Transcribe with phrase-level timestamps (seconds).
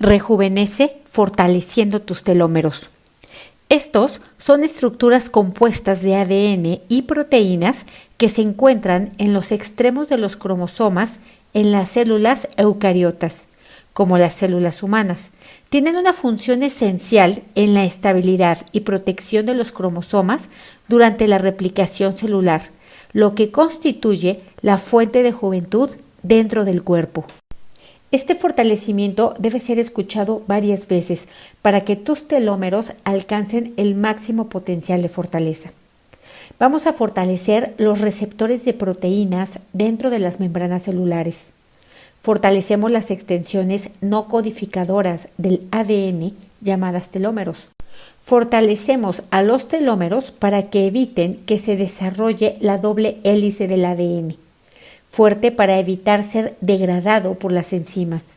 [0.00, 2.88] Rejuvenece fortaleciendo tus telómeros.
[3.68, 7.84] Estos son estructuras compuestas de ADN y proteínas
[8.16, 11.16] que se encuentran en los extremos de los cromosomas
[11.52, 13.46] en las células eucariotas,
[13.92, 15.30] como las células humanas.
[15.68, 20.48] Tienen una función esencial en la estabilidad y protección de los cromosomas
[20.88, 22.70] durante la replicación celular,
[23.12, 25.90] lo que constituye la fuente de juventud
[26.22, 27.26] dentro del cuerpo.
[28.10, 31.28] Este fortalecimiento debe ser escuchado varias veces
[31.60, 35.72] para que tus telómeros alcancen el máximo potencial de fortaleza.
[36.58, 41.48] Vamos a fortalecer los receptores de proteínas dentro de las membranas celulares.
[42.22, 46.32] Fortalecemos las extensiones no codificadoras del ADN
[46.62, 47.68] llamadas telómeros.
[48.22, 54.47] Fortalecemos a los telómeros para que eviten que se desarrolle la doble hélice del ADN
[55.10, 58.36] fuerte para evitar ser degradado por las enzimas.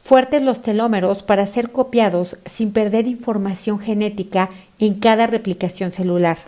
[0.00, 6.38] Fuertes los telómeros para ser copiados sin perder información genética en cada replicación celular.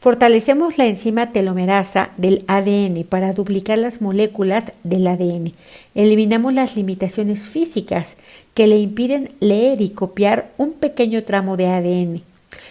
[0.00, 5.52] Fortalecemos la enzima telomerasa del ADN para duplicar las moléculas del ADN.
[5.94, 8.16] Eliminamos las limitaciones físicas
[8.54, 12.22] que le impiden leer y copiar un pequeño tramo de ADN.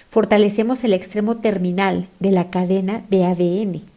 [0.09, 3.94] Fortalecemos el extremo terminal de la cadena de ADN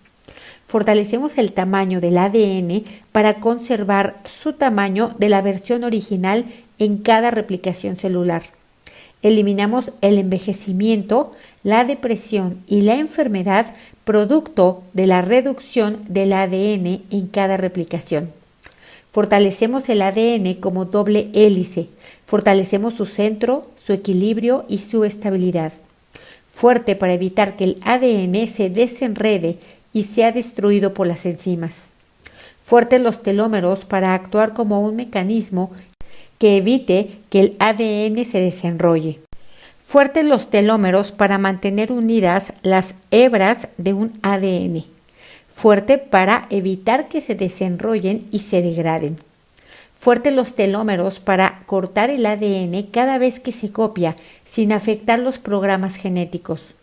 [0.68, 6.44] fortalecemos el tamaño del ADN para conservar su tamaño de la versión original
[6.78, 8.42] en cada replicación celular.
[9.22, 11.32] Eliminamos el envejecimiento,
[11.64, 18.30] la depresión y la enfermedad producto de la reducción del ADN en cada replicación.
[19.10, 21.88] Fortalecemos el ADN como doble hélice,
[22.26, 25.72] fortalecemos su centro, su equilibrio y su estabilidad.
[26.52, 29.58] Fuerte para evitar que el ADN se desenrede
[29.98, 31.74] y sea destruido por las enzimas.
[32.60, 35.72] Fuertes los telómeros para actuar como un mecanismo
[36.38, 39.18] que evite que el ADN se desenrolle.
[39.84, 44.84] Fuertes los telómeros para mantener unidas las hebras de un ADN.
[45.48, 49.16] Fuerte para evitar que se desenrollen y se degraden.
[49.98, 55.40] Fuertes los telómeros para cortar el ADN cada vez que se copia sin afectar los
[55.40, 56.74] programas genéticos.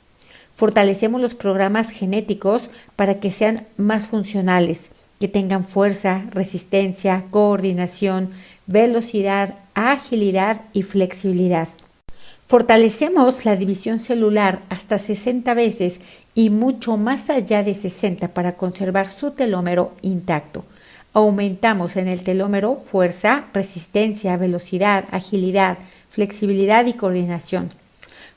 [0.55, 8.29] Fortalecemos los programas genéticos para que sean más funcionales, que tengan fuerza, resistencia, coordinación,
[8.65, 11.67] velocidad, agilidad y flexibilidad.
[12.47, 15.99] Fortalecemos la división celular hasta 60 veces
[16.35, 20.63] y mucho más allá de 60 para conservar su telómero intacto.
[21.11, 25.79] Aumentamos en el telómero fuerza, resistencia, velocidad, agilidad,
[26.09, 27.71] flexibilidad y coordinación.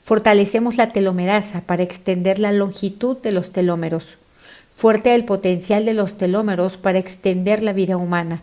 [0.03, 4.17] Fortalecemos la telomerasa para extender la longitud de los telómeros.
[4.75, 8.41] Fuerte el potencial de los telómeros para extender la vida humana.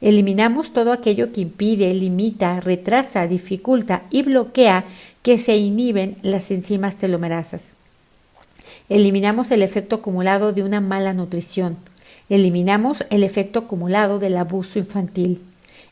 [0.00, 4.84] Eliminamos todo aquello que impide, limita, retrasa, dificulta y bloquea
[5.22, 7.64] que se inhiben las enzimas telomerasas.
[8.88, 11.76] Eliminamos el efecto acumulado de una mala nutrición.
[12.28, 15.42] Eliminamos el efecto acumulado del abuso infantil.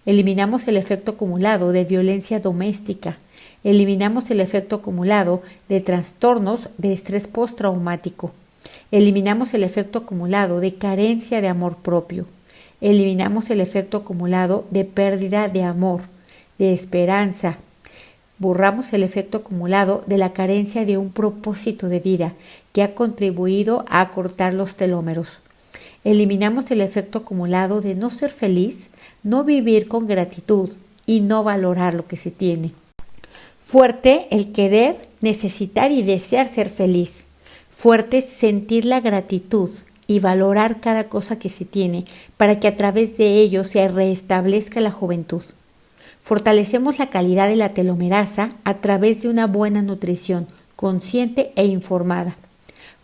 [0.06, 3.18] Eliminamos el efecto acumulado de violencia doméstica
[3.64, 8.32] eliminamos el efecto acumulado de trastornos de estrés postraumático,
[8.90, 12.26] eliminamos el efecto acumulado de carencia de amor propio,
[12.80, 16.02] eliminamos el efecto acumulado de pérdida de amor,
[16.58, 17.58] de esperanza,
[18.38, 22.32] borramos el efecto acumulado de la carencia de un propósito de vida
[22.72, 25.38] que ha contribuido a acortar los telómeros.
[26.04, 28.88] Eliminamos el efecto acumulado de no ser feliz,
[29.24, 30.70] no vivir con gratitud
[31.06, 32.72] y no valorar lo que se tiene.
[33.70, 37.24] Fuerte el querer, necesitar y desear ser feliz.
[37.68, 39.68] Fuerte sentir la gratitud
[40.06, 42.06] y valorar cada cosa que se tiene
[42.38, 45.42] para que a través de ello se restablezca la juventud.
[46.22, 52.36] Fortalecemos la calidad de la telomerasa a través de una buena nutrición consciente e informada.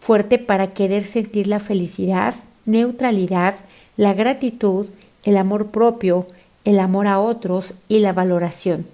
[0.00, 3.56] Fuerte para querer sentir la felicidad, neutralidad,
[3.98, 4.86] la gratitud,
[5.24, 6.26] el amor propio,
[6.64, 8.86] el amor a otros y la valoración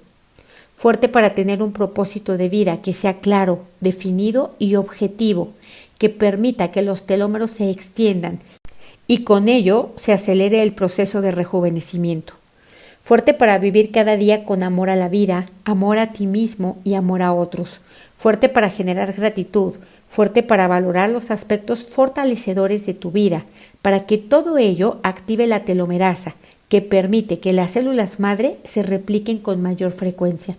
[0.81, 5.51] fuerte para tener un propósito de vida que sea claro, definido y objetivo,
[5.99, 8.39] que permita que los telómeros se extiendan
[9.07, 12.33] y con ello se acelere el proceso de rejuvenecimiento.
[13.03, 16.95] Fuerte para vivir cada día con amor a la vida, amor a ti mismo y
[16.95, 17.83] amor a otros.
[18.15, 19.75] Fuerte para generar gratitud,
[20.07, 23.45] fuerte para valorar los aspectos fortalecedores de tu vida,
[23.83, 26.37] para que todo ello active la telomerasa,
[26.71, 30.57] que permite que las células madre se repliquen con mayor frecuencia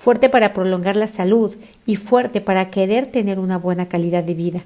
[0.00, 1.54] fuerte para prolongar la salud
[1.84, 4.62] y fuerte para querer tener una buena calidad de vida.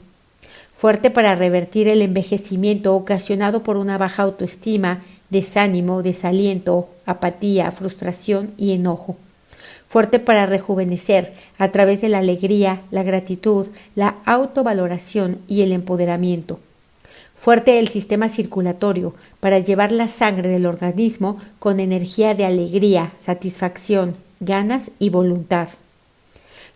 [0.73, 8.73] Fuerte para revertir el envejecimiento ocasionado por una baja autoestima desánimo, desaliento, apatía, frustración y
[8.75, 9.17] enojo.
[9.89, 13.67] Fuerte para rejuvenecer a través de la alegría, la gratitud,
[13.97, 16.61] la autovaloración y el empoderamiento.
[17.35, 24.17] Fuerte el sistema circulatorio para llevar la sangre del organismo con energía de alegría, satisfacción,
[24.41, 25.69] ganas y voluntad.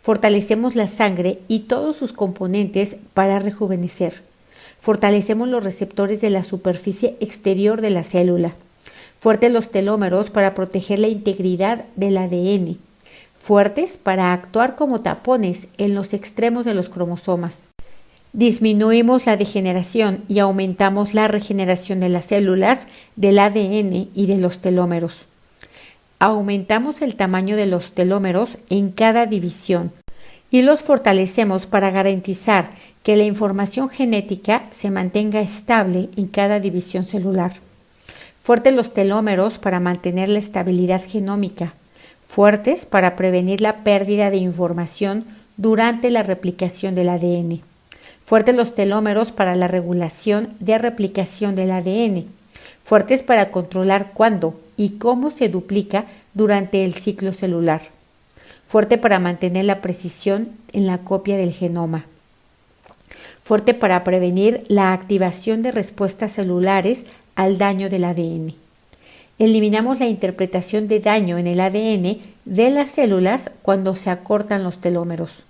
[0.02, 4.22] Fortalecemos la sangre y todos sus componentes para rejuvenecer.
[4.81, 8.52] Fortalecemos los receptores de la superficie exterior de la célula.
[9.19, 12.78] Fuertes los telómeros para proteger la integridad del ADN.
[13.37, 17.58] Fuertes para actuar como tapones en los extremos de los cromosomas.
[18.32, 24.58] Disminuimos la degeneración y aumentamos la regeneración de las células, del ADN y de los
[24.58, 25.22] telómeros.
[26.20, 29.93] Aumentamos el tamaño de los telómeros en cada división
[30.50, 32.70] y los fortalecemos para garantizar
[33.05, 37.53] que la información genética se mantenga estable en cada división celular.
[38.43, 41.75] Fuertes los telómeros para mantener la estabilidad genómica.
[42.26, 45.25] Fuertes para prevenir la pérdida de información
[45.56, 47.61] durante la replicación del ADN.
[48.25, 52.25] Fuertes los telómeros para la regulación de replicación del ADN.
[52.82, 57.82] Fuertes para controlar cuándo y cómo se duplica durante el ciclo celular.
[58.66, 62.06] Fuerte para mantener la precisión en la copia del genoma
[63.48, 68.52] fuerte para prevenir la activación de respuestas celulares al daño del ADN.
[69.38, 74.82] Eliminamos la interpretación de daño en el ADN de las células cuando se acortan los
[74.82, 75.44] telómeros.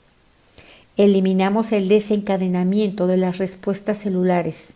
[0.97, 4.75] Eliminamos el desencadenamiento de las respuestas celulares.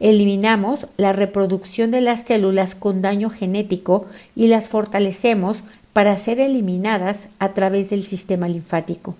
[0.00, 5.58] Eliminamos la reproducción de las células con daño genético y las fortalecemos
[5.92, 9.14] para ser eliminadas a través del sistema linfático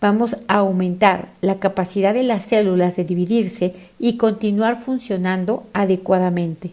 [0.00, 6.72] vamos a aumentar la capacidad de las células de dividirse y continuar funcionando adecuadamente.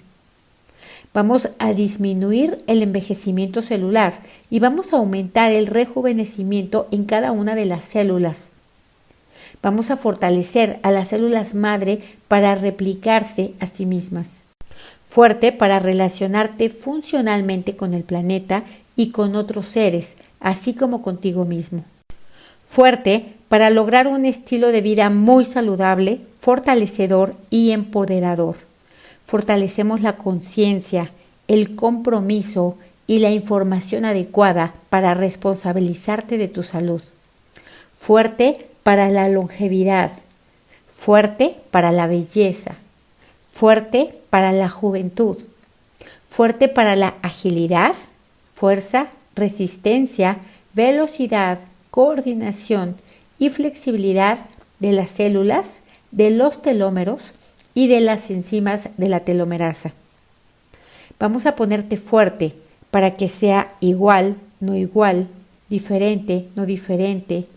[1.14, 4.20] Vamos a disminuir el envejecimiento celular
[4.50, 8.53] y vamos a aumentar el rejuvenecimiento en cada una de las células.
[9.64, 14.42] Vamos a fortalecer a las células madre para replicarse a sí mismas.
[15.10, 18.64] Fuerte para relacionarte funcionalmente con el planeta
[18.96, 21.84] y con otros seres, así como contigo mismo
[22.74, 28.56] fuerte para lograr un estilo de vida muy saludable, fortalecedor y empoderador.
[29.26, 31.12] Fortalecemos la conciencia,
[31.48, 37.04] el compromiso y la información adecuada para responsabilizarte de tu salud.
[37.94, 40.12] Fuerte para la longevidad,
[40.92, 42.76] fuerte para la belleza,
[43.52, 45.38] fuerte para la juventud,
[46.28, 47.94] fuerte para la agilidad,
[48.54, 50.38] fuerza, resistencia,
[50.74, 51.60] velocidad,
[51.92, 52.96] coordinación
[53.40, 54.40] y flexibilidad
[54.80, 55.74] de las células,
[56.12, 57.22] de los telómeros
[57.74, 59.94] y de las enzimas de la telomerasa.
[61.20, 62.54] Vamos a ponerte fuerte
[62.92, 65.28] para que sea igual, no igual,
[65.70, 67.48] diferente, no diferente,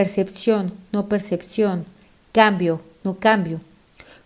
[0.00, 1.84] percepción, no percepción,
[2.32, 3.60] cambio, no cambio.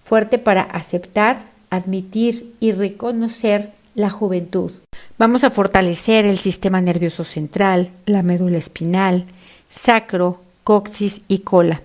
[0.04, 4.70] Fuerte para aceptar, admitir y reconocer la juventud.
[5.18, 9.24] Vamos a fortalecer el sistema nervioso central, la médula espinal,
[9.68, 11.82] sacro, coxis y cola.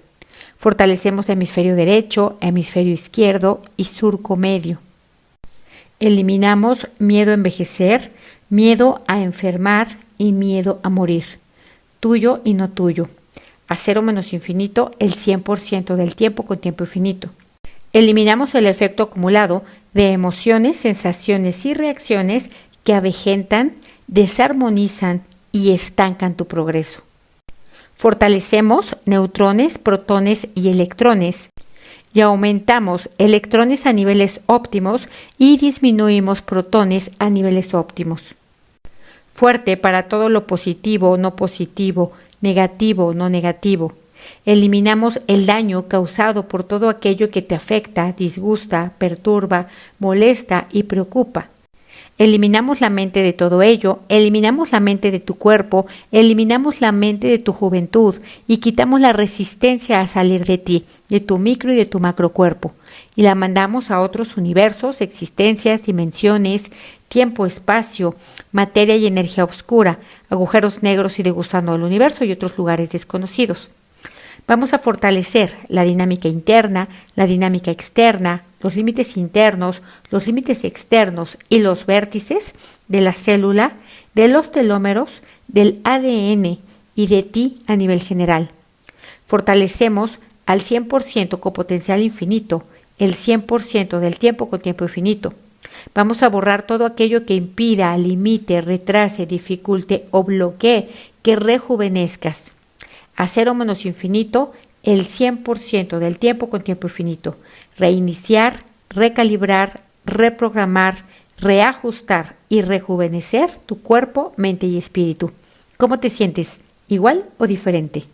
[0.59, 4.77] Fortalecemos hemisferio derecho, hemisferio izquierdo y surco medio.
[5.99, 8.11] Eliminamos miedo a envejecer,
[8.51, 11.39] miedo a enfermar y miedo a morir.
[11.99, 13.09] Tuyo y no tuyo.
[13.69, 17.29] A cero menos infinito el 100% del tiempo con tiempo infinito.
[17.93, 22.49] Eliminamos el efecto acumulado de emociones, sensaciones y reacciones
[22.83, 23.73] que avejentan,
[24.07, 25.21] desarmonizan
[25.51, 27.01] y estancan tu progreso.
[27.95, 31.49] Fortalecemos neutrones, protones y electrones
[32.11, 35.07] y aumentamos electrones a niveles óptimos
[35.37, 38.33] y disminuimos protones a niveles óptimos.
[39.39, 43.93] Fuerte para todo lo positivo, no positivo, negativo, no negativo.
[44.43, 49.67] Eliminamos el daño causado por todo aquello que te afecta, disgusta, perturba,
[49.97, 51.47] molesta y preocupa.
[52.17, 57.27] Eliminamos la mente de todo ello, eliminamos la mente de tu cuerpo, eliminamos la mente
[57.27, 58.15] de tu juventud
[58.45, 62.33] y quitamos la resistencia a salir de ti, de tu micro y de tu macro
[62.33, 62.73] cuerpo,
[63.15, 66.71] y la mandamos a otros universos, existencias, dimensiones,
[67.09, 68.15] tiempo, espacio,
[68.53, 69.99] materia y energía oscura,
[70.29, 73.69] agujeros negros y degustando el universo y otros lugares desconocidos.
[74.47, 81.37] Vamos a fortalecer la dinámica interna, la dinámica externa, los límites internos, los límites externos
[81.49, 82.55] y los vértices
[82.87, 83.73] de la célula,
[84.15, 85.11] de los telómeros,
[85.47, 86.59] del ADN
[86.95, 88.49] y de ti a nivel general.
[89.25, 92.63] Fortalecemos al 100% con potencial infinito,
[92.97, 95.33] el 100% del tiempo con tiempo infinito.
[95.93, 100.89] Vamos a borrar todo aquello que impida, limite, retrase, dificulte o bloquee
[101.21, 102.53] que rejuvenezcas.
[103.15, 107.35] A cero menos infinito, el 100% del tiempo con tiempo infinito.
[107.77, 111.03] Reiniciar, recalibrar, reprogramar,
[111.37, 115.31] reajustar y rejuvenecer tu cuerpo, mente y espíritu.
[115.77, 116.57] ¿Cómo te sientes?
[116.87, 118.05] ¿Igual o diferente?